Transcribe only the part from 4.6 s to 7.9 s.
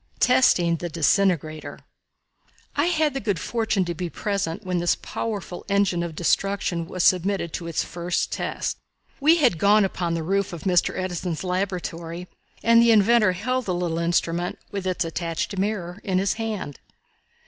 when this powerful engine of destruction was submitted to its